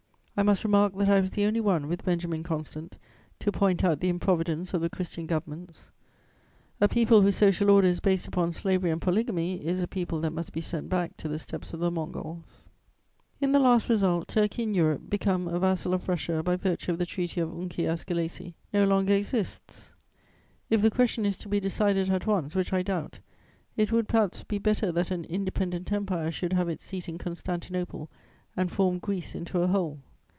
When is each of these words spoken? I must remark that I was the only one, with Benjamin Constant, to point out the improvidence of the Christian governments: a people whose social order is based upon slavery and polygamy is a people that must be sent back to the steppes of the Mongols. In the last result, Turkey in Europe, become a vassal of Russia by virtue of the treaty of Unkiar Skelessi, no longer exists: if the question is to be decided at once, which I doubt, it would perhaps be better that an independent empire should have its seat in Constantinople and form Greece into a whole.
I 0.37 0.43
must 0.43 0.63
remark 0.63 0.95
that 0.97 1.09
I 1.09 1.19
was 1.21 1.29
the 1.31 1.45
only 1.45 1.59
one, 1.61 1.87
with 1.87 2.03
Benjamin 2.05 2.41
Constant, 2.41 2.97
to 3.39 3.51
point 3.51 3.83
out 3.83 3.99
the 3.99 4.09
improvidence 4.09 4.73
of 4.73 4.81
the 4.81 4.89
Christian 4.89 5.27
governments: 5.27 5.91
a 6.79 6.87
people 6.87 7.21
whose 7.21 7.35
social 7.35 7.69
order 7.69 7.87
is 7.87 7.99
based 7.99 8.27
upon 8.27 8.51
slavery 8.51 8.89
and 8.89 8.99
polygamy 8.99 9.63
is 9.63 9.81
a 9.81 9.87
people 9.87 10.19
that 10.21 10.33
must 10.33 10.51
be 10.51 10.61
sent 10.61 10.89
back 10.89 11.15
to 11.17 11.27
the 11.27 11.37
steppes 11.37 11.73
of 11.75 11.79
the 11.79 11.91
Mongols. 11.91 12.69
In 13.39 13.51
the 13.51 13.59
last 13.59 13.87
result, 13.87 14.29
Turkey 14.29 14.63
in 14.63 14.73
Europe, 14.73 15.11
become 15.11 15.47
a 15.47 15.59
vassal 15.59 15.93
of 15.93 16.09
Russia 16.09 16.41
by 16.41 16.55
virtue 16.55 16.91
of 16.91 16.97
the 16.97 17.05
treaty 17.05 17.39
of 17.39 17.51
Unkiar 17.51 17.95
Skelessi, 17.95 18.55
no 18.73 18.85
longer 18.85 19.13
exists: 19.13 19.93
if 20.71 20.81
the 20.81 20.89
question 20.89 21.23
is 21.23 21.37
to 21.37 21.49
be 21.49 21.59
decided 21.59 22.09
at 22.09 22.25
once, 22.25 22.55
which 22.55 22.73
I 22.73 22.81
doubt, 22.81 23.19
it 23.77 23.91
would 23.91 24.07
perhaps 24.07 24.43
be 24.43 24.57
better 24.57 24.91
that 24.91 25.11
an 25.11 25.23
independent 25.25 25.91
empire 25.91 26.31
should 26.31 26.53
have 26.53 26.69
its 26.69 26.83
seat 26.85 27.07
in 27.07 27.19
Constantinople 27.19 28.09
and 28.57 28.71
form 28.71 28.97
Greece 28.97 29.35
into 29.35 29.59
a 29.61 29.67
whole. 29.67 29.99